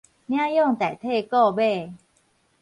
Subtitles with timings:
[0.27, 1.93] 領養代替購買